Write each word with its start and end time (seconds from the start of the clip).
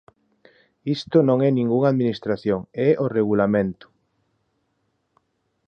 Isto 0.97 1.17
non 1.27 1.37
é 1.47 1.49
ningunha 1.51 1.91
administración, 1.93 2.59
é 2.87 2.89
o 3.03 3.05
Regulamento. 3.17 3.87